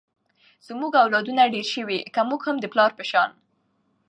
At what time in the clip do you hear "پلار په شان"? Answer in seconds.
2.73-3.29